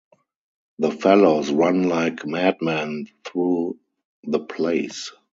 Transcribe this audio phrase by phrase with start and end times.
[0.79, 3.77] The fellows run like madmen through
[4.23, 5.11] the place.